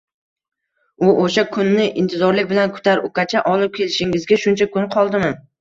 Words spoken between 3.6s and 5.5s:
kelishingizga shuncha kun qoldimi